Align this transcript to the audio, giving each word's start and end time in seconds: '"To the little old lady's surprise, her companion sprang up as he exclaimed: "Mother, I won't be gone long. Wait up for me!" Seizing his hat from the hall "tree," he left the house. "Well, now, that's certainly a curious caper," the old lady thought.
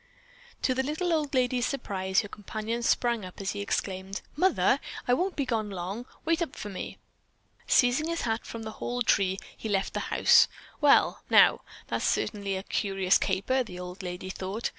'"To 0.63 0.73
the 0.73 0.81
little 0.81 1.13
old 1.13 1.35
lady's 1.35 1.67
surprise, 1.67 2.21
her 2.21 2.27
companion 2.27 2.81
sprang 2.81 3.23
up 3.23 3.39
as 3.39 3.51
he 3.51 3.61
exclaimed: 3.61 4.21
"Mother, 4.35 4.79
I 5.07 5.13
won't 5.13 5.35
be 5.35 5.45
gone 5.45 5.69
long. 5.69 6.07
Wait 6.25 6.41
up 6.41 6.55
for 6.55 6.69
me!" 6.69 6.97
Seizing 7.67 8.07
his 8.07 8.21
hat 8.21 8.43
from 8.43 8.63
the 8.63 8.71
hall 8.81 9.03
"tree," 9.03 9.37
he 9.55 9.69
left 9.69 9.93
the 9.93 9.99
house. 10.09 10.47
"Well, 10.81 11.21
now, 11.29 11.61
that's 11.87 12.05
certainly 12.07 12.55
a 12.55 12.63
curious 12.63 13.19
caper," 13.19 13.61
the 13.63 13.77
old 13.79 14.01
lady 14.01 14.31
thought. 14.31 14.69